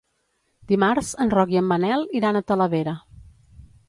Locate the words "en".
1.25-1.33, 1.61-1.67